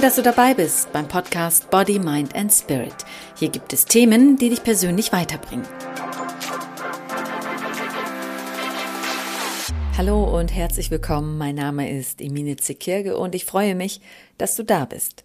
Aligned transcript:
Toll, 0.00 0.06
dass 0.06 0.16
du 0.16 0.22
dabei 0.22 0.54
bist 0.54 0.90
beim 0.94 1.06
Podcast 1.06 1.68
Body, 1.68 1.98
Mind 1.98 2.34
and 2.34 2.50
Spirit. 2.50 2.94
Hier 3.36 3.50
gibt 3.50 3.74
es 3.74 3.84
Themen, 3.84 4.38
die 4.38 4.48
dich 4.48 4.62
persönlich 4.62 5.12
weiterbringen. 5.12 5.66
Hallo 9.98 10.24
und 10.24 10.54
herzlich 10.54 10.90
willkommen. 10.90 11.36
Mein 11.36 11.56
Name 11.56 11.90
ist 11.90 12.22
Emine 12.22 12.56
Zekirge 12.56 13.18
und 13.18 13.34
ich 13.34 13.44
freue 13.44 13.74
mich, 13.74 14.00
dass 14.38 14.56
du 14.56 14.62
da 14.62 14.86
bist. 14.86 15.22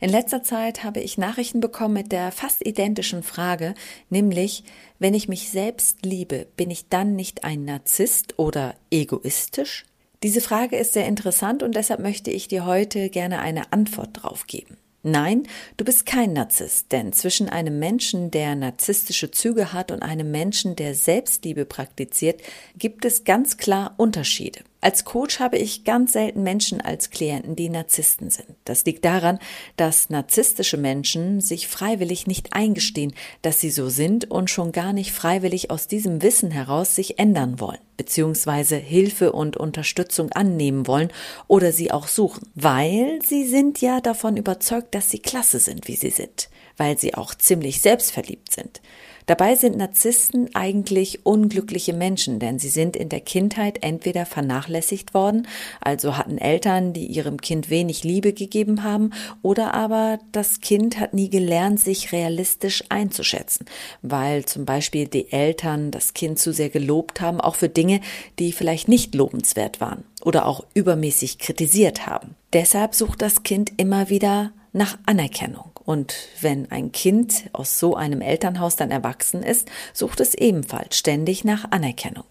In 0.00 0.10
letzter 0.10 0.42
Zeit 0.42 0.82
habe 0.82 0.98
ich 0.98 1.18
Nachrichten 1.18 1.60
bekommen 1.60 1.94
mit 1.94 2.10
der 2.10 2.32
fast 2.32 2.66
identischen 2.66 3.22
Frage, 3.22 3.76
nämlich, 4.10 4.64
wenn 4.98 5.14
ich 5.14 5.28
mich 5.28 5.50
selbst 5.50 6.04
liebe, 6.04 6.48
bin 6.56 6.72
ich 6.72 6.88
dann 6.88 7.14
nicht 7.14 7.44
ein 7.44 7.64
Narzisst 7.64 8.40
oder 8.40 8.74
egoistisch? 8.90 9.85
Diese 10.22 10.40
Frage 10.40 10.76
ist 10.76 10.94
sehr 10.94 11.06
interessant 11.06 11.62
und 11.62 11.74
deshalb 11.74 12.00
möchte 12.00 12.30
ich 12.30 12.48
dir 12.48 12.64
heute 12.64 13.10
gerne 13.10 13.40
eine 13.40 13.72
Antwort 13.72 14.10
drauf 14.12 14.46
geben. 14.46 14.76
Nein, 15.02 15.46
du 15.76 15.84
bist 15.84 16.04
kein 16.04 16.32
Narzisst, 16.32 16.90
denn 16.90 17.12
zwischen 17.12 17.48
einem 17.48 17.78
Menschen, 17.78 18.32
der 18.32 18.56
narzisstische 18.56 19.30
Züge 19.30 19.72
hat 19.72 19.92
und 19.92 20.02
einem 20.02 20.32
Menschen, 20.32 20.74
der 20.74 20.96
Selbstliebe 20.96 21.64
praktiziert, 21.64 22.40
gibt 22.76 23.04
es 23.04 23.22
ganz 23.22 23.56
klar 23.56 23.94
Unterschiede. 23.98 24.62
Als 24.86 25.04
Coach 25.04 25.40
habe 25.40 25.58
ich 25.58 25.82
ganz 25.82 26.12
selten 26.12 26.44
Menschen 26.44 26.80
als 26.80 27.10
Klienten, 27.10 27.56
die 27.56 27.70
Narzissten 27.70 28.30
sind. 28.30 28.54
Das 28.64 28.84
liegt 28.84 29.04
daran, 29.04 29.40
dass 29.76 30.10
narzisstische 30.10 30.76
Menschen 30.76 31.40
sich 31.40 31.66
freiwillig 31.66 32.28
nicht 32.28 32.52
eingestehen, 32.52 33.12
dass 33.42 33.60
sie 33.60 33.70
so 33.70 33.88
sind 33.88 34.30
und 34.30 34.48
schon 34.48 34.70
gar 34.70 34.92
nicht 34.92 35.10
freiwillig 35.10 35.72
aus 35.72 35.88
diesem 35.88 36.22
Wissen 36.22 36.52
heraus 36.52 36.94
sich 36.94 37.18
ändern 37.18 37.58
wollen, 37.58 37.80
beziehungsweise 37.96 38.76
Hilfe 38.76 39.32
und 39.32 39.56
Unterstützung 39.56 40.30
annehmen 40.30 40.86
wollen 40.86 41.10
oder 41.48 41.72
sie 41.72 41.90
auch 41.90 42.06
suchen, 42.06 42.48
weil 42.54 43.18
sie 43.24 43.44
sind 43.44 43.80
ja 43.80 44.00
davon 44.00 44.36
überzeugt, 44.36 44.94
dass 44.94 45.10
sie 45.10 45.18
klasse 45.18 45.58
sind, 45.58 45.88
wie 45.88 45.96
sie 45.96 46.10
sind, 46.10 46.48
weil 46.76 46.96
sie 46.96 47.14
auch 47.14 47.34
ziemlich 47.34 47.80
selbstverliebt 47.80 48.52
sind. 48.52 48.80
Dabei 49.26 49.56
sind 49.56 49.76
Narzissten 49.76 50.54
eigentlich 50.54 51.26
unglückliche 51.26 51.92
Menschen, 51.92 52.38
denn 52.38 52.60
sie 52.60 52.68
sind 52.68 52.96
in 52.96 53.08
der 53.08 53.20
Kindheit 53.20 53.82
entweder 53.82 54.24
vernachlässigt 54.24 55.14
worden, 55.14 55.48
also 55.80 56.16
hatten 56.16 56.38
Eltern, 56.38 56.92
die 56.92 57.06
ihrem 57.06 57.40
Kind 57.40 57.68
wenig 57.68 58.04
Liebe 58.04 58.32
gegeben 58.32 58.84
haben, 58.84 59.10
oder 59.42 59.74
aber 59.74 60.20
das 60.30 60.60
Kind 60.60 61.00
hat 61.00 61.12
nie 61.12 61.28
gelernt, 61.28 61.80
sich 61.80 62.12
realistisch 62.12 62.84
einzuschätzen, 62.88 63.66
weil 64.00 64.44
zum 64.44 64.64
Beispiel 64.64 65.08
die 65.08 65.32
Eltern 65.32 65.90
das 65.90 66.14
Kind 66.14 66.38
zu 66.38 66.52
sehr 66.52 66.70
gelobt 66.70 67.20
haben, 67.20 67.40
auch 67.40 67.56
für 67.56 67.68
Dinge, 67.68 68.00
die 68.38 68.52
vielleicht 68.52 68.86
nicht 68.86 69.14
lobenswert 69.16 69.80
waren 69.80 70.04
oder 70.22 70.46
auch 70.46 70.64
übermäßig 70.74 71.38
kritisiert 71.38 72.06
haben. 72.06 72.36
Deshalb 72.52 72.94
sucht 72.94 73.22
das 73.22 73.42
Kind 73.42 73.72
immer 73.76 74.08
wieder 74.08 74.52
nach 74.72 74.98
Anerkennung. 75.06 75.75
Und 75.86 76.14
wenn 76.40 76.70
ein 76.70 76.92
Kind 76.92 77.48
aus 77.52 77.78
so 77.78 77.94
einem 77.94 78.20
Elternhaus 78.20 78.76
dann 78.76 78.90
erwachsen 78.90 79.42
ist, 79.42 79.68
sucht 79.94 80.20
es 80.20 80.34
ebenfalls 80.34 80.98
ständig 80.98 81.44
nach 81.44 81.70
Anerkennung. 81.70 82.24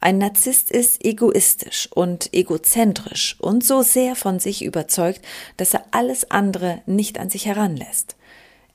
Ein 0.00 0.18
Narzisst 0.18 0.70
ist 0.70 1.04
egoistisch 1.04 1.88
und 1.92 2.30
egozentrisch 2.32 3.36
und 3.38 3.64
so 3.64 3.82
sehr 3.82 4.16
von 4.16 4.40
sich 4.40 4.64
überzeugt, 4.64 5.20
dass 5.56 5.74
er 5.74 5.84
alles 5.90 6.30
andere 6.30 6.80
nicht 6.86 7.18
an 7.18 7.30
sich 7.30 7.46
heranlässt. 7.46 8.16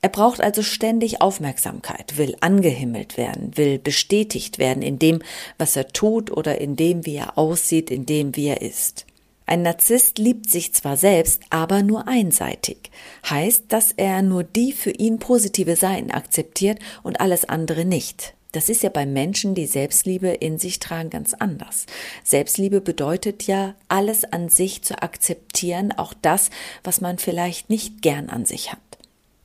Er 0.02 0.08
braucht 0.08 0.40
also 0.40 0.62
ständig 0.62 1.20
Aufmerksamkeit, 1.20 2.16
will 2.16 2.36
angehimmelt 2.40 3.16
werden, 3.16 3.56
will 3.56 3.78
bestätigt 3.78 4.58
werden 4.58 4.82
in 4.82 4.98
dem, 4.98 5.20
was 5.58 5.74
er 5.74 5.88
tut 5.88 6.30
oder 6.30 6.60
in 6.60 6.76
dem, 6.76 7.04
wie 7.06 7.16
er 7.16 7.36
aussieht, 7.36 7.90
in 7.90 8.06
dem, 8.06 8.36
wie 8.36 8.46
er 8.46 8.62
ist. 8.62 9.05
Ein 9.46 9.62
Narzisst 9.62 10.18
liebt 10.18 10.50
sich 10.50 10.74
zwar 10.74 10.96
selbst, 10.96 11.42
aber 11.50 11.82
nur 11.82 12.08
einseitig. 12.08 12.90
Heißt, 13.30 13.66
dass 13.68 13.92
er 13.92 14.22
nur 14.22 14.42
die 14.42 14.72
für 14.72 14.90
ihn 14.90 15.18
positive 15.20 15.76
Seiten 15.76 16.10
akzeptiert 16.10 16.80
und 17.04 17.20
alles 17.20 17.48
andere 17.48 17.84
nicht. 17.84 18.34
Das 18.52 18.68
ist 18.68 18.82
ja 18.82 18.88
bei 18.88 19.06
Menschen, 19.06 19.54
die 19.54 19.66
Selbstliebe 19.66 20.28
in 20.28 20.58
sich 20.58 20.78
tragen, 20.78 21.10
ganz 21.10 21.34
anders. 21.34 21.86
Selbstliebe 22.24 22.80
bedeutet 22.80 23.42
ja, 23.46 23.74
alles 23.88 24.24
an 24.24 24.48
sich 24.48 24.82
zu 24.82 25.02
akzeptieren, 25.02 25.92
auch 25.92 26.14
das, 26.22 26.50
was 26.82 27.00
man 27.00 27.18
vielleicht 27.18 27.70
nicht 27.70 28.02
gern 28.02 28.30
an 28.30 28.46
sich 28.46 28.72
hat. 28.72 28.78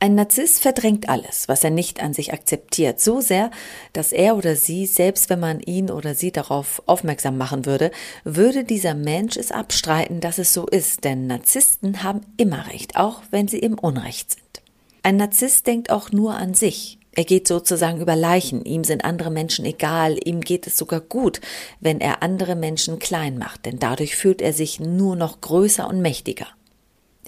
Ein 0.02 0.16
Narzisst 0.16 0.58
verdrängt 0.58 1.08
alles, 1.08 1.46
was 1.46 1.62
er 1.62 1.70
nicht 1.70 2.02
an 2.02 2.12
sich 2.12 2.32
akzeptiert, 2.32 2.98
so 2.98 3.20
sehr, 3.20 3.52
dass 3.92 4.10
er 4.10 4.36
oder 4.36 4.56
sie, 4.56 4.86
selbst 4.86 5.30
wenn 5.30 5.38
man 5.38 5.60
ihn 5.60 5.92
oder 5.92 6.16
sie 6.16 6.32
darauf 6.32 6.82
aufmerksam 6.86 7.38
machen 7.38 7.66
würde, 7.66 7.92
würde 8.24 8.64
dieser 8.64 8.94
Mensch 8.94 9.36
es 9.36 9.52
abstreiten, 9.52 10.18
dass 10.18 10.38
es 10.38 10.52
so 10.52 10.66
ist, 10.66 11.04
denn 11.04 11.28
Narzissten 11.28 12.02
haben 12.02 12.22
immer 12.36 12.66
recht, 12.66 12.96
auch 12.96 13.22
wenn 13.30 13.46
sie 13.46 13.60
im 13.60 13.78
Unrecht 13.78 14.32
sind. 14.32 14.62
Ein 15.04 15.18
Narzisst 15.18 15.68
denkt 15.68 15.90
auch 15.90 16.10
nur 16.10 16.34
an 16.34 16.54
sich. 16.54 16.98
Er 17.12 17.22
geht 17.22 17.46
sozusagen 17.46 18.00
über 18.00 18.16
Leichen, 18.16 18.64
ihm 18.64 18.82
sind 18.82 19.04
andere 19.04 19.30
Menschen 19.30 19.64
egal, 19.64 20.18
ihm 20.24 20.40
geht 20.40 20.66
es 20.66 20.76
sogar 20.76 21.00
gut, 21.00 21.40
wenn 21.78 22.00
er 22.00 22.24
andere 22.24 22.56
Menschen 22.56 22.98
klein 22.98 23.38
macht, 23.38 23.66
denn 23.66 23.78
dadurch 23.78 24.16
fühlt 24.16 24.42
er 24.42 24.52
sich 24.52 24.80
nur 24.80 25.14
noch 25.14 25.40
größer 25.40 25.86
und 25.86 26.02
mächtiger. 26.02 26.48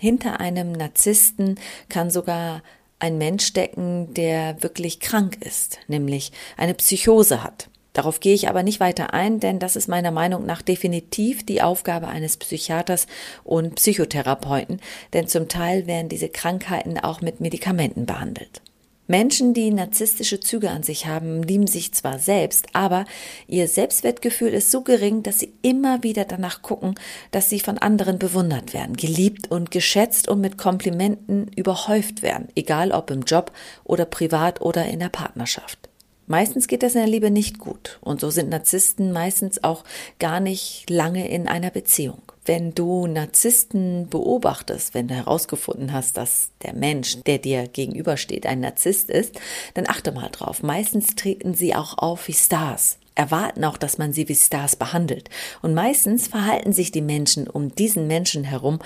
Hinter 0.05 0.39
einem 0.39 0.73
Narzissten 0.73 1.59
kann 1.89 2.11
sogar 2.11 2.63
ein 2.99 3.17
Mensch 3.17 3.47
stecken, 3.47 4.13
der 4.13 4.63
wirklich 4.63 5.01
krank 5.01 5.39
ist, 5.41 5.79
nämlich 5.89 6.31
eine 6.59 6.75
Psychose 6.75 7.43
hat. 7.43 7.71
Darauf 7.95 8.21
gehe 8.21 8.35
ich 8.35 8.51
aber 8.51 8.63
nicht 8.63 8.81
weiter 8.81 9.15
ein, 9.15 9.41
denn 9.41 9.59
das 9.59 9.77
ist 9.77 9.89
meiner 9.89 10.11
Meinung 10.11 10.45
nach 10.45 10.61
definitiv 10.61 11.47
die 11.47 11.63
Aufgabe 11.63 12.09
eines 12.09 12.37
Psychiaters 12.37 13.07
und 13.45 13.77
Psychotherapeuten, 13.77 14.79
denn 15.15 15.27
zum 15.27 15.49
Teil 15.49 15.87
werden 15.87 16.11
diese 16.11 16.29
Krankheiten 16.29 16.99
auch 16.99 17.23
mit 17.23 17.41
Medikamenten 17.41 18.05
behandelt. 18.05 18.61
Menschen, 19.07 19.53
die 19.53 19.71
narzisstische 19.71 20.41
Züge 20.41 20.71
an 20.71 20.83
sich 20.83 21.07
haben, 21.07 21.43
lieben 21.43 21.67
sich 21.67 21.93
zwar 21.93 22.19
selbst, 22.19 22.69
aber 22.73 23.05
ihr 23.47 23.69
Selbstwertgefühl 23.69 24.49
ist 24.49 24.71
so 24.71 24.81
gering, 24.81 25.23
dass 25.23 25.41
sie 25.41 25.53
immer 25.61 26.03
wieder 26.03 26.25
danach 26.25 26.63
gucken, 26.63 26.95
dass 27.31 27.51
sie 27.51 27.61
von 27.61 27.77
anderen 27.77 28.19
bewundert 28.19 28.73
werden, 28.73 28.97
geliebt 28.97 29.51
und 29.51 29.71
geschätzt 29.71 30.29
und 30.29 30.41
mit 30.41 30.57
Komplimenten 30.57 31.49
überhäuft 31.49 32.23
werden, 32.23 32.49
egal 32.55 32.93
ob 32.93 33.11
im 33.11 33.23
Job 33.23 33.53
oder 33.85 34.07
privat 34.07 34.63
oder 34.63 34.87
in 34.87 35.01
der 35.01 35.11
Partnerschaft. 35.11 35.91
Meistens 36.27 36.69
geht 36.69 36.83
das 36.83 36.95
in 36.95 37.01
der 37.01 37.11
Liebe 37.11 37.31
nicht 37.31 37.59
gut 37.59 37.99
und 38.01 38.21
so 38.21 38.31
sind 38.31 38.49
Narzissten 38.49 39.13
meistens 39.13 39.63
auch 39.63 39.85
gar 40.19 40.41
nicht 40.41 40.89
lange 40.89 41.29
in 41.29 41.49
einer 41.49 41.71
Beziehung. 41.71 42.23
Wenn 42.47 42.75
du 42.75 43.07
Narzissten 43.07 44.09
beobachtest, 44.09 44.95
wenn 44.95 45.09
du 45.09 45.15
herausgefunden 45.15 45.93
hast, 45.93 46.17
dass 46.17 46.51
der 46.63 46.75
Mensch, 46.75 47.23
der 47.23 47.39
dir 47.39 47.69
gegenübersteht, 47.69 48.47
ein 48.47 48.61
Narzisst 48.61 49.11
ist, 49.11 49.39
dann 49.75 49.89
achte 49.89 50.13
mal 50.13 50.29
drauf. 50.31 50.63
Meistens 50.63 51.15
treten 51.15 51.55
sie 51.55 51.75
auch 51.75 51.99
auf 51.99 52.29
wie 52.29 52.35
Stars 52.35 52.99
erwarten 53.15 53.65
auch, 53.65 53.77
dass 53.77 53.99
man 53.99 54.13
sie 54.13 54.29
wie 54.29 54.35
Stars 54.35 54.77
behandelt. 54.77 55.31
Und 55.63 55.75
meistens 55.75 56.29
verhalten 56.29 56.73
sich 56.73 56.91
die 56.91 57.01
Menschen 57.01 57.49
um 57.49 57.75
diesen 57.75 58.07
Menschen 58.07 58.45
herum 58.45 58.81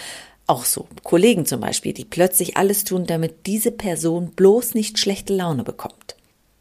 auch 0.47 0.65
so. 0.65 0.87
Kollegen 1.03 1.47
zum 1.47 1.61
Beispiel, 1.61 1.93
die 1.93 2.05
plötzlich 2.05 2.57
alles 2.57 2.85
tun, 2.85 3.07
damit 3.07 3.47
diese 3.47 3.71
Person 3.71 4.31
bloß 4.31 4.75
nicht 4.75 4.99
schlechte 4.99 5.35
Laune 5.35 5.65
bekommt. 5.65 6.18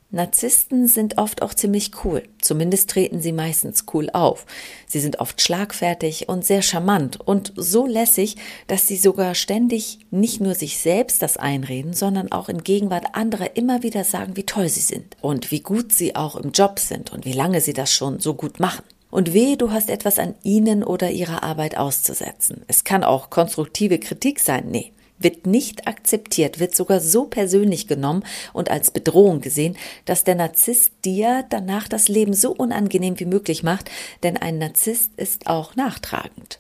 Narzissten 0.10 0.88
sind 0.88 1.18
oft 1.18 1.42
auch 1.42 1.54
ziemlich 1.54 1.92
cool. 2.06 2.24
Zumindest 2.40 2.90
treten 2.90 3.22
sie 3.22 3.34
meistens 3.34 3.86
cool 3.94 4.10
auf. 4.12 4.46
Sie 4.88 5.02
sind 5.02 5.20
oft 5.20 5.42
schlagfertig 5.42 6.30
und 6.30 6.46
sehr 6.46 6.62
charmant 6.62 7.20
und 7.20 7.52
so 7.58 7.86
lässig, 7.86 8.38
dass 8.68 8.88
sie 8.88 8.96
sogar 8.96 9.36
ständig 9.36 10.00
nicht 10.10 10.40
nur 10.40 10.56
sich 10.56 10.78
selbst 10.78 11.22
das 11.22 11.36
einreden, 11.36 11.94
sondern 11.94 12.32
auch 12.32 12.48
in 12.48 12.64
Gegenwart 12.64 13.16
anderer 13.16 13.58
immer 13.58 13.84
wieder 13.84 14.06
sagen, 14.06 14.38
wie 14.38 14.46
toll 14.46 14.70
sie 14.70 14.80
sind 14.80 15.18
und 15.20 15.52
wie 15.52 15.60
gut 15.60 15.92
sie 15.92 16.16
auch 16.16 16.38
im 16.38 16.52
Job 16.52 16.80
sind 16.80 17.12
und 17.12 17.26
wie 17.26 17.34
lange 17.34 17.60
sie 17.60 17.74
das 17.74 17.92
schon 17.92 18.22
so 18.22 18.34
gut 18.34 18.62
machen. 18.62 18.84
Und 19.10 19.34
wehe, 19.34 19.58
du 19.58 19.72
hast 19.72 19.90
etwas 19.90 20.20
an 20.20 20.36
ihnen 20.44 20.84
oder 20.84 21.12
ihrer 21.12 21.44
Arbeit 21.44 21.78
auszusetzen. 21.78 22.64
Es 22.68 22.86
kann 22.86 23.04
auch 23.04 23.30
konstruktive 23.30 24.00
Kritik 24.00 24.40
sein. 24.40 24.66
Nee, 24.70 24.94
wird 25.20 25.46
nicht 25.46 25.88
akzeptiert, 25.88 26.60
wird 26.60 26.76
sogar 26.76 27.00
so 27.00 27.26
persönlich 27.26 27.88
genommen 27.88 28.24
und 28.54 28.70
als 28.70 28.92
Bedrohung 28.92 29.42
gesehen, 29.42 29.78
dass 30.06 30.24
der 30.24 30.36
Narzisst 30.36 30.92
dir 31.06 31.44
danach 31.50 31.88
das 31.88 32.08
Leben 32.08 32.34
so 32.34 32.52
unangenehm 32.52 33.20
wie 33.20 33.26
möglich 33.26 33.64
macht, 33.64 33.90
denn 34.24 34.38
ein 34.38 34.58
Narzisst 34.58 35.12
ist 35.18 35.48
auch 35.48 35.76
nachtragend. 35.76 36.60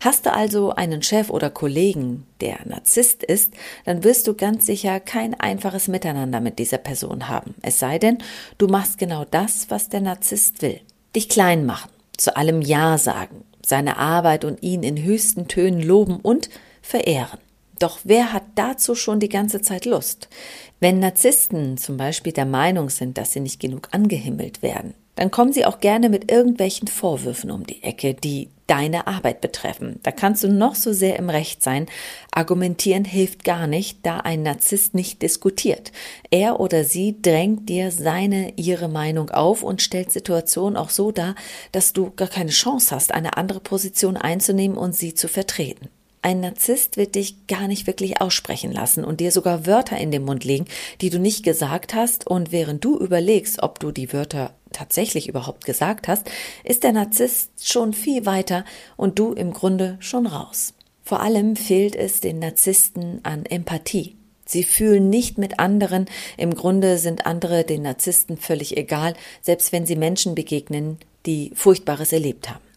Hast 0.00 0.26
du 0.26 0.32
also 0.32 0.70
einen 0.70 1.02
Chef 1.02 1.30
oder 1.30 1.50
Kollegen, 1.50 2.26
der 2.40 2.58
Narzisst 2.64 3.22
ist, 3.22 3.52
dann 3.84 4.04
wirst 4.04 4.26
du 4.26 4.34
ganz 4.34 4.66
sicher 4.66 5.00
kein 5.00 5.38
einfaches 5.38 5.88
Miteinander 5.88 6.40
mit 6.40 6.58
dieser 6.58 6.78
Person 6.78 7.28
haben. 7.28 7.54
Es 7.62 7.78
sei 7.78 7.98
denn, 7.98 8.18
du 8.58 8.66
machst 8.66 8.98
genau 8.98 9.24
das, 9.24 9.70
was 9.70 9.88
der 9.88 10.00
Narzisst 10.00 10.62
will. 10.62 10.80
Dich 11.14 11.28
klein 11.28 11.66
machen, 11.66 11.90
zu 12.16 12.36
allem 12.36 12.62
Ja 12.62 12.98
sagen, 12.98 13.44
seine 13.64 13.96
Arbeit 13.96 14.44
und 14.44 14.62
ihn 14.62 14.82
in 14.82 15.02
höchsten 15.02 15.46
Tönen 15.46 15.80
loben 15.80 16.16
und 16.16 16.50
verehren. 16.80 17.38
Doch 17.82 17.98
wer 18.04 18.32
hat 18.32 18.44
dazu 18.54 18.94
schon 18.94 19.18
die 19.18 19.28
ganze 19.28 19.60
Zeit 19.60 19.86
Lust? 19.86 20.28
Wenn 20.78 21.00
Narzissten 21.00 21.78
zum 21.78 21.96
Beispiel 21.96 22.32
der 22.32 22.46
Meinung 22.46 22.90
sind, 22.90 23.18
dass 23.18 23.32
sie 23.32 23.40
nicht 23.40 23.58
genug 23.58 23.88
angehimmelt 23.90 24.62
werden, 24.62 24.94
dann 25.16 25.32
kommen 25.32 25.52
sie 25.52 25.66
auch 25.66 25.80
gerne 25.80 26.08
mit 26.08 26.30
irgendwelchen 26.30 26.86
Vorwürfen 26.86 27.50
um 27.50 27.66
die 27.66 27.82
Ecke, 27.82 28.14
die 28.14 28.50
deine 28.68 29.08
Arbeit 29.08 29.40
betreffen. 29.40 29.98
Da 30.04 30.12
kannst 30.12 30.44
du 30.44 30.48
noch 30.48 30.76
so 30.76 30.92
sehr 30.92 31.16
im 31.16 31.28
Recht 31.28 31.60
sein. 31.64 31.86
Argumentieren 32.30 33.04
hilft 33.04 33.42
gar 33.42 33.66
nicht, 33.66 33.98
da 34.04 34.18
ein 34.18 34.44
Narzisst 34.44 34.94
nicht 34.94 35.20
diskutiert. 35.20 35.90
Er 36.30 36.60
oder 36.60 36.84
sie 36.84 37.20
drängt 37.20 37.68
dir 37.68 37.90
seine, 37.90 38.52
ihre 38.54 38.88
Meinung 38.88 39.30
auf 39.30 39.64
und 39.64 39.82
stellt 39.82 40.12
Situationen 40.12 40.76
auch 40.76 40.90
so 40.90 41.10
dar, 41.10 41.34
dass 41.72 41.92
du 41.92 42.12
gar 42.14 42.28
keine 42.28 42.52
Chance 42.52 42.94
hast, 42.94 43.12
eine 43.12 43.36
andere 43.36 43.58
Position 43.58 44.16
einzunehmen 44.16 44.78
und 44.78 44.94
sie 44.94 45.14
zu 45.14 45.26
vertreten. 45.26 45.88
Ein 46.24 46.38
Narzisst 46.38 46.96
wird 46.96 47.16
dich 47.16 47.48
gar 47.48 47.66
nicht 47.66 47.88
wirklich 47.88 48.20
aussprechen 48.20 48.70
lassen 48.70 49.04
und 49.04 49.18
dir 49.18 49.32
sogar 49.32 49.66
Wörter 49.66 49.98
in 49.98 50.12
den 50.12 50.24
Mund 50.24 50.44
legen, 50.44 50.66
die 51.00 51.10
du 51.10 51.18
nicht 51.18 51.42
gesagt 51.42 51.94
hast, 51.94 52.28
und 52.28 52.52
während 52.52 52.84
du 52.84 52.96
überlegst, 52.96 53.60
ob 53.60 53.80
du 53.80 53.90
die 53.90 54.12
Wörter 54.12 54.54
tatsächlich 54.72 55.28
überhaupt 55.28 55.64
gesagt 55.64 56.06
hast, 56.06 56.30
ist 56.62 56.84
der 56.84 56.92
Narzisst 56.92 57.68
schon 57.68 57.92
viel 57.92 58.24
weiter 58.24 58.64
und 58.96 59.18
du 59.18 59.32
im 59.32 59.52
Grunde 59.52 59.96
schon 59.98 60.28
raus. 60.28 60.74
Vor 61.02 61.20
allem 61.20 61.56
fehlt 61.56 61.96
es 61.96 62.20
den 62.20 62.38
Narzissten 62.38 63.18
an 63.24 63.44
Empathie. 63.44 64.14
Sie 64.46 64.62
fühlen 64.62 65.10
nicht 65.10 65.38
mit 65.38 65.58
anderen, 65.58 66.06
im 66.36 66.54
Grunde 66.54 66.98
sind 66.98 67.26
andere 67.26 67.64
den 67.64 67.82
Narzissten 67.82 68.36
völlig 68.36 68.76
egal, 68.76 69.14
selbst 69.40 69.72
wenn 69.72 69.86
sie 69.86 69.96
Menschen 69.96 70.36
begegnen, 70.36 70.98
die 71.26 71.50
Furchtbares 71.54 72.12
erlebt 72.12 72.48
haben. 72.48 72.71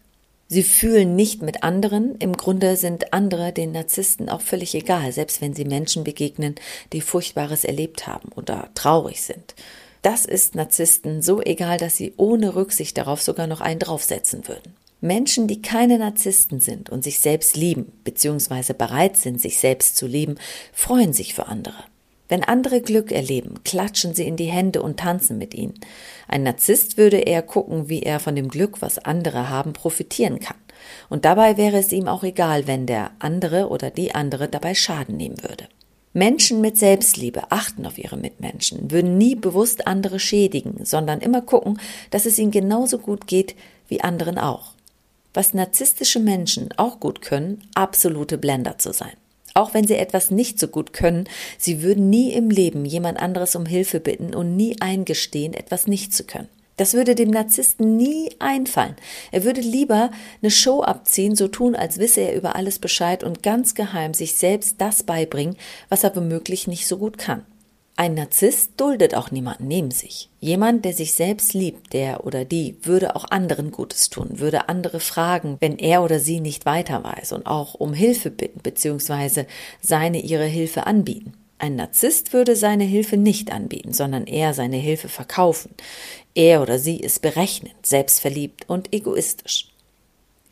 Sie 0.48 0.62
fühlen 0.62 1.16
nicht 1.16 1.42
mit 1.42 1.64
anderen, 1.64 2.14
im 2.16 2.32
Grunde 2.34 2.76
sind 2.76 3.12
andere 3.12 3.52
den 3.52 3.72
Narzissten 3.72 4.28
auch 4.28 4.40
völlig 4.40 4.74
egal, 4.76 5.10
selbst 5.12 5.40
wenn 5.40 5.54
sie 5.54 5.64
Menschen 5.64 6.04
begegnen, 6.04 6.54
die 6.92 7.00
Furchtbares 7.00 7.64
erlebt 7.64 8.06
haben 8.06 8.30
oder 8.36 8.70
traurig 8.74 9.22
sind. 9.22 9.56
Das 10.02 10.24
ist 10.24 10.54
Narzissten 10.54 11.20
so 11.20 11.42
egal, 11.42 11.78
dass 11.78 11.96
sie 11.96 12.14
ohne 12.16 12.54
Rücksicht 12.54 12.96
darauf 12.96 13.20
sogar 13.20 13.48
noch 13.48 13.60
einen 13.60 13.80
draufsetzen 13.80 14.46
würden. 14.46 14.74
Menschen, 15.00 15.48
die 15.48 15.62
keine 15.62 15.98
Narzissten 15.98 16.60
sind 16.60 16.90
und 16.90 17.02
sich 17.02 17.18
selbst 17.18 17.56
lieben, 17.56 17.92
beziehungsweise 18.04 18.72
bereit 18.72 19.16
sind, 19.16 19.40
sich 19.40 19.58
selbst 19.58 19.96
zu 19.96 20.06
lieben, 20.06 20.36
freuen 20.72 21.12
sich 21.12 21.34
für 21.34 21.46
andere. 21.46 21.84
Wenn 22.28 22.42
andere 22.42 22.80
Glück 22.80 23.12
erleben, 23.12 23.62
klatschen 23.64 24.14
sie 24.14 24.26
in 24.26 24.36
die 24.36 24.46
Hände 24.46 24.82
und 24.82 24.98
tanzen 24.98 25.38
mit 25.38 25.54
ihnen. 25.54 25.74
Ein 26.26 26.42
Narzisst 26.42 26.96
würde 26.96 27.18
eher 27.18 27.42
gucken, 27.42 27.88
wie 27.88 28.02
er 28.02 28.18
von 28.18 28.34
dem 28.34 28.48
Glück, 28.48 28.82
was 28.82 28.98
andere 28.98 29.48
haben, 29.48 29.72
profitieren 29.72 30.40
kann. 30.40 30.56
Und 31.08 31.24
dabei 31.24 31.56
wäre 31.56 31.78
es 31.78 31.92
ihm 31.92 32.08
auch 32.08 32.24
egal, 32.24 32.66
wenn 32.66 32.86
der 32.86 33.12
andere 33.18 33.68
oder 33.68 33.90
die 33.90 34.14
andere 34.14 34.48
dabei 34.48 34.74
Schaden 34.74 35.16
nehmen 35.16 35.42
würde. 35.42 35.68
Menschen 36.12 36.62
mit 36.62 36.78
Selbstliebe 36.78 37.52
achten 37.52 37.84
auf 37.84 37.98
ihre 37.98 38.16
Mitmenschen, 38.16 38.90
würden 38.90 39.18
nie 39.18 39.34
bewusst 39.34 39.86
andere 39.86 40.18
schädigen, 40.18 40.84
sondern 40.84 41.20
immer 41.20 41.42
gucken, 41.42 41.78
dass 42.10 42.24
es 42.24 42.38
ihnen 42.38 42.50
genauso 42.50 42.98
gut 42.98 43.26
geht 43.26 43.54
wie 43.86 44.00
anderen 44.00 44.38
auch. 44.38 44.72
Was 45.34 45.52
narzisstische 45.52 46.18
Menschen 46.18 46.70
auch 46.78 47.00
gut 47.00 47.20
können, 47.20 47.68
absolute 47.74 48.38
Blender 48.38 48.78
zu 48.78 48.94
sein. 48.94 49.12
Auch 49.56 49.72
wenn 49.72 49.86
sie 49.86 49.96
etwas 49.96 50.30
nicht 50.30 50.60
so 50.60 50.68
gut 50.68 50.92
können, 50.92 51.24
sie 51.56 51.82
würden 51.82 52.10
nie 52.10 52.30
im 52.34 52.50
Leben 52.50 52.84
jemand 52.84 53.18
anderes 53.18 53.56
um 53.56 53.64
Hilfe 53.64 54.00
bitten 54.00 54.34
und 54.34 54.54
nie 54.54 54.76
eingestehen, 54.80 55.54
etwas 55.54 55.86
nicht 55.86 56.12
zu 56.12 56.24
können. 56.24 56.48
Das 56.76 56.92
würde 56.92 57.14
dem 57.14 57.30
Narzissten 57.30 57.96
nie 57.96 58.28
einfallen. 58.38 58.96
Er 59.32 59.44
würde 59.44 59.62
lieber 59.62 60.10
eine 60.42 60.50
Show 60.50 60.82
abziehen, 60.82 61.36
so 61.36 61.48
tun, 61.48 61.74
als 61.74 61.96
wisse 61.96 62.20
er 62.20 62.34
über 62.36 62.54
alles 62.54 62.78
Bescheid 62.78 63.24
und 63.24 63.42
ganz 63.42 63.74
geheim 63.74 64.12
sich 64.12 64.34
selbst 64.34 64.74
das 64.76 65.04
beibringen, 65.04 65.56
was 65.88 66.04
er 66.04 66.14
womöglich 66.14 66.66
nicht 66.66 66.86
so 66.86 66.98
gut 66.98 67.16
kann. 67.16 67.42
Ein 67.98 68.12
Narzisst 68.12 68.72
duldet 68.76 69.14
auch 69.14 69.30
niemanden 69.30 69.68
neben 69.68 69.90
sich. 69.90 70.28
Jemand, 70.38 70.84
der 70.84 70.92
sich 70.92 71.14
selbst 71.14 71.54
liebt, 71.54 71.94
der 71.94 72.26
oder 72.26 72.44
die, 72.44 72.76
würde 72.82 73.16
auch 73.16 73.24
anderen 73.30 73.70
Gutes 73.70 74.10
tun, 74.10 74.38
würde 74.38 74.68
andere 74.68 75.00
fragen, 75.00 75.56
wenn 75.60 75.78
er 75.78 76.02
oder 76.02 76.20
sie 76.20 76.40
nicht 76.40 76.66
weiter 76.66 77.02
weiß 77.02 77.32
und 77.32 77.46
auch 77.46 77.72
um 77.72 77.94
Hilfe 77.94 78.30
bitten 78.30 78.60
bzw. 78.60 79.46
seine 79.80 80.20
ihre 80.20 80.44
Hilfe 80.44 80.86
anbieten. 80.86 81.32
Ein 81.58 81.76
Narzisst 81.76 82.34
würde 82.34 82.54
seine 82.54 82.84
Hilfe 82.84 83.16
nicht 83.16 83.50
anbieten, 83.50 83.94
sondern 83.94 84.26
eher 84.26 84.52
seine 84.52 84.76
Hilfe 84.76 85.08
verkaufen. 85.08 85.70
Er 86.34 86.60
oder 86.60 86.78
sie 86.78 86.98
ist 86.98 87.22
berechnend, 87.22 87.86
selbstverliebt 87.86 88.68
und 88.68 88.92
egoistisch. 88.92 89.72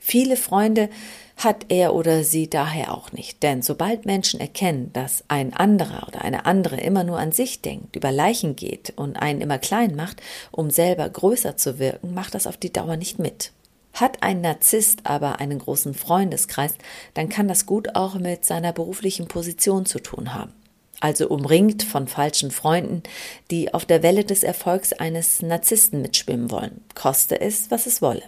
Viele 0.06 0.36
Freunde 0.36 0.90
hat 1.38 1.64
er 1.70 1.94
oder 1.94 2.24
sie 2.24 2.50
daher 2.50 2.92
auch 2.92 3.12
nicht. 3.12 3.42
Denn 3.42 3.62
sobald 3.62 4.04
Menschen 4.04 4.38
erkennen, 4.38 4.90
dass 4.92 5.24
ein 5.28 5.54
anderer 5.54 6.06
oder 6.06 6.20
eine 6.20 6.44
andere 6.44 6.76
immer 6.76 7.04
nur 7.04 7.18
an 7.18 7.32
sich 7.32 7.62
denkt, 7.62 7.96
über 7.96 8.12
Leichen 8.12 8.54
geht 8.54 8.92
und 8.96 9.16
einen 9.16 9.40
immer 9.40 9.56
klein 9.56 9.96
macht, 9.96 10.20
um 10.50 10.68
selber 10.68 11.08
größer 11.08 11.56
zu 11.56 11.78
wirken, 11.78 12.12
macht 12.12 12.34
das 12.34 12.46
auf 12.46 12.58
die 12.58 12.70
Dauer 12.70 12.98
nicht 12.98 13.18
mit. 13.18 13.52
Hat 13.94 14.22
ein 14.22 14.42
Narzisst 14.42 15.00
aber 15.04 15.40
einen 15.40 15.58
großen 15.58 15.94
Freundeskreis, 15.94 16.74
dann 17.14 17.30
kann 17.30 17.48
das 17.48 17.64
gut 17.64 17.94
auch 17.94 18.16
mit 18.16 18.44
seiner 18.44 18.74
beruflichen 18.74 19.26
Position 19.26 19.86
zu 19.86 20.00
tun 20.00 20.34
haben. 20.34 20.52
Also 21.00 21.28
umringt 21.28 21.82
von 21.82 22.08
falschen 22.08 22.50
Freunden, 22.50 23.02
die 23.50 23.72
auf 23.72 23.86
der 23.86 24.02
Welle 24.02 24.24
des 24.24 24.42
Erfolgs 24.42 24.92
eines 24.92 25.40
Narzissten 25.40 26.02
mitschwimmen 26.02 26.50
wollen, 26.50 26.82
koste 26.94 27.40
es, 27.40 27.70
was 27.70 27.86
es 27.86 28.02
wolle. 28.02 28.22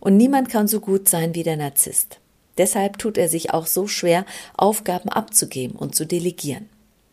Und 0.00 0.16
niemand 0.16 0.48
kann 0.48 0.66
so 0.66 0.80
gut 0.80 1.08
sein 1.08 1.34
wie 1.34 1.42
der 1.42 1.56
Narzisst. 1.56 2.18
Deshalb 2.58 2.98
tut 2.98 3.16
er 3.16 3.28
sich 3.28 3.52
auch 3.52 3.66
so 3.66 3.86
schwer, 3.86 4.26
Aufgaben 4.56 5.08
abzugeben 5.08 5.76
und 5.76 5.94
zu 5.94 6.06
delegieren. 6.06 6.68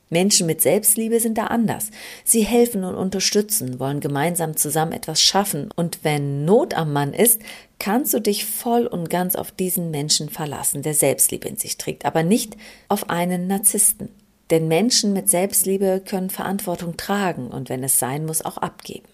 Menschen 0.10 0.48
mit 0.48 0.62
Selbstliebe 0.62 1.19
sind 1.19 1.38
da 1.38 1.48
anders. 1.48 1.92
Sie 2.24 2.42
helfen 2.42 2.84
und 2.84 2.95
unterstützen, 2.95 3.80
wollen 3.80 4.00
gemeinsam 4.00 4.56
zusammen 4.56 4.94
etwas 4.94 5.22
schaffen, 5.22 5.69
und 5.75 6.00
wenn 6.04 6.45
Not 6.45 6.75
am 6.75 6.94
Mann 6.94 7.13
ist, 7.13 7.42
kannst 7.78 8.13
du 8.13 8.22
dich 8.22 8.45
voll 8.45 8.88
und 8.88 9.10
ganz 9.10 9.36
auf 9.36 9.51
diesen 9.51 9.92
Menschen 9.92 10.30
verlassen, 10.30 10.81
der 10.81 10.94
Selbstliebe 10.94 11.48
in 11.48 11.57
sich 11.57 11.78
trägt, 11.78 12.06
aber 12.06 12.24
nicht 12.24 12.56
auf 12.88 13.10
einen 13.10 13.48
Narzissten. 13.48 14.10
Denn 14.50 14.69
Menschen 14.69 15.12
mit 15.12 15.30
Selbstliebe 15.30 16.01
können 16.06 16.30
Verantwortung 16.30 16.95
tragen 16.95 17.48
und 17.48 17.68
wenn 17.68 17.83
es 17.83 18.00
sein 18.00 18.25
muss, 18.25 18.44
auch 18.44 18.57
abgeben. 18.57 19.07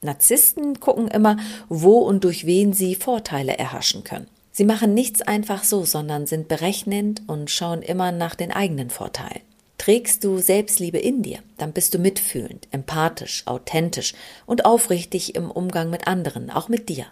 Narzissten 0.00 0.80
gucken 0.80 1.08
immer, 1.08 1.36
wo 1.68 1.98
und 1.98 2.24
durch 2.24 2.46
wen 2.46 2.72
sie 2.72 2.94
Vorteile 2.94 3.58
erhaschen 3.58 4.04
können. 4.04 4.28
Sie 4.52 4.64
machen 4.64 4.94
nichts 4.94 5.22
einfach 5.22 5.64
so, 5.64 5.84
sondern 5.84 6.26
sind 6.26 6.48
berechnend 6.48 7.22
und 7.26 7.50
schauen 7.50 7.82
immer 7.82 8.12
nach 8.12 8.34
den 8.34 8.50
eigenen 8.50 8.90
Vorteilen. 8.90 9.42
Trägst 9.78 10.24
du 10.24 10.38
Selbstliebe 10.38 10.98
in 10.98 11.22
dir, 11.22 11.38
dann 11.56 11.72
bist 11.72 11.94
du 11.94 11.98
mitfühlend, 11.98 12.66
empathisch, 12.72 13.44
authentisch 13.46 14.14
und 14.46 14.64
aufrichtig 14.64 15.36
im 15.36 15.50
Umgang 15.50 15.90
mit 15.90 16.08
anderen, 16.08 16.50
auch 16.50 16.68
mit 16.68 16.88
dir. 16.88 17.06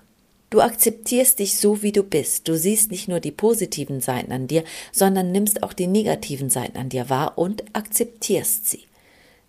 Du 0.51 0.61
akzeptierst 0.61 1.39
dich 1.39 1.59
so, 1.59 1.83
wie 1.83 1.93
du 1.93 2.03
bist. 2.03 2.49
Du 2.49 2.57
siehst 2.57 2.91
nicht 2.91 3.09
nur 3.09 3.21
die 3.21 3.33
positiven 3.33 4.01
Seiten 4.01 4.33
an 4.33 4.47
dir, 4.47 4.65
sondern 4.93 5.33
nimmst 5.33 5.63
auch 5.63 5.73
die 5.73 5.89
negativen 5.89 6.51
Seiten 6.51 6.79
an 6.79 6.89
dir 6.89 7.09
wahr 7.11 7.37
und 7.37 7.65
akzeptierst 7.73 8.69
sie. 8.69 8.85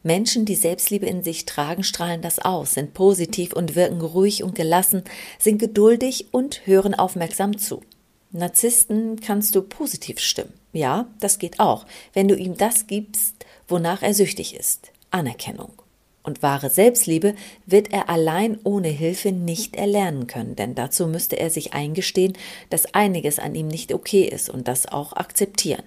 Menschen, 0.07 0.45
die 0.45 0.55
Selbstliebe 0.55 1.05
in 1.05 1.21
sich 1.21 1.45
tragen, 1.45 1.83
strahlen 1.83 2.21
das 2.21 2.39
aus, 2.39 2.73
sind 2.73 2.95
positiv 2.95 3.53
und 3.53 3.75
wirken 3.75 4.01
ruhig 4.01 4.41
und 4.41 4.55
gelassen, 4.55 5.03
sind 5.37 5.59
geduldig 5.59 6.29
und 6.31 6.65
hören 6.65 6.95
aufmerksam 6.95 7.57
zu. 7.57 7.81
Narzissten 8.31 9.19
kannst 9.19 9.53
du 9.53 9.61
positiv 9.61 10.19
stimmen. 10.19 10.53
Ja, 10.73 11.07
das 11.19 11.39
geht 11.39 11.59
auch, 11.59 11.85
wenn 12.13 12.27
du 12.27 12.35
ihm 12.35 12.57
das 12.57 12.87
gibst, 12.87 13.45
wonach 13.67 14.01
er 14.01 14.13
süchtig 14.13 14.55
ist. 14.55 14.91
Anerkennung. 15.11 15.73
Und 16.23 16.41
wahre 16.43 16.69
Selbstliebe 16.69 17.35
wird 17.65 17.91
er 17.93 18.09
allein 18.09 18.59
ohne 18.63 18.89
Hilfe 18.89 19.31
nicht 19.31 19.75
erlernen 19.75 20.27
können, 20.27 20.55
denn 20.55 20.75
dazu 20.75 21.07
müsste 21.07 21.37
er 21.37 21.49
sich 21.49 21.73
eingestehen, 21.73 22.33
dass 22.69 22.93
einiges 22.93 23.39
an 23.39 23.55
ihm 23.55 23.67
nicht 23.67 23.93
okay 23.93 24.23
ist 24.23 24.49
und 24.49 24.67
das 24.67 24.87
auch 24.87 25.13
akzeptieren. 25.13 25.83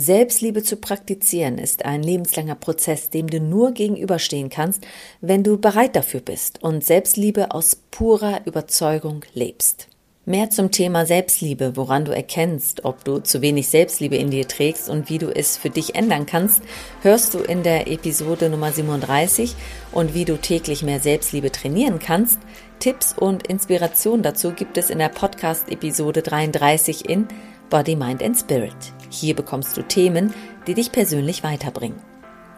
Selbstliebe 0.00 0.62
zu 0.62 0.76
praktizieren 0.76 1.58
ist 1.58 1.84
ein 1.84 2.04
lebenslanger 2.04 2.54
Prozess, 2.54 3.10
dem 3.10 3.26
du 3.26 3.40
nur 3.40 3.72
gegenüberstehen 3.72 4.48
kannst, 4.48 4.86
wenn 5.20 5.42
du 5.42 5.58
bereit 5.58 5.96
dafür 5.96 6.20
bist 6.20 6.62
und 6.62 6.84
Selbstliebe 6.84 7.50
aus 7.50 7.74
purer 7.90 8.42
Überzeugung 8.44 9.24
lebst. 9.34 9.88
Mehr 10.24 10.50
zum 10.50 10.70
Thema 10.70 11.04
Selbstliebe, 11.04 11.72
woran 11.74 12.04
du 12.04 12.14
erkennst, 12.14 12.84
ob 12.84 13.02
du 13.02 13.18
zu 13.18 13.42
wenig 13.42 13.66
Selbstliebe 13.66 14.14
in 14.14 14.30
dir 14.30 14.46
trägst 14.46 14.88
und 14.88 15.10
wie 15.10 15.18
du 15.18 15.34
es 15.34 15.56
für 15.56 15.70
dich 15.70 15.96
ändern 15.96 16.26
kannst, 16.26 16.62
hörst 17.02 17.34
du 17.34 17.38
in 17.38 17.64
der 17.64 17.88
Episode 17.88 18.50
Nummer 18.50 18.70
37 18.70 19.56
und 19.90 20.14
wie 20.14 20.24
du 20.24 20.36
täglich 20.36 20.84
mehr 20.84 21.00
Selbstliebe 21.00 21.50
trainieren 21.50 21.98
kannst. 21.98 22.38
Tipps 22.78 23.14
und 23.18 23.48
Inspiration 23.48 24.22
dazu 24.22 24.52
gibt 24.52 24.78
es 24.78 24.90
in 24.90 24.98
der 25.00 25.08
Podcast-Episode 25.08 26.22
33 26.22 27.08
in 27.08 27.26
Body, 27.68 27.96
Mind 27.96 28.22
and 28.22 28.38
Spirit. 28.38 28.97
Hier 29.10 29.34
bekommst 29.34 29.76
du 29.76 29.82
Themen, 29.82 30.34
die 30.66 30.74
dich 30.74 30.92
persönlich 30.92 31.42
weiterbringen. 31.42 32.00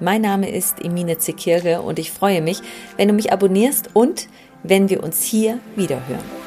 Mein 0.01 0.23
Name 0.23 0.51
ist 0.51 0.83
Emine 0.83 1.19
Zekirge 1.19 1.83
und 1.83 1.99
ich 1.99 2.11
freue 2.11 2.41
mich, 2.41 2.61
wenn 2.97 3.09
du 3.09 3.15
mich 3.15 3.33
abonnierst 3.33 3.91
und 3.93 4.29
wenn 4.63 4.89
wir 4.89 5.03
uns 5.03 5.23
hier 5.23 5.59
wiederhören. 5.77 6.40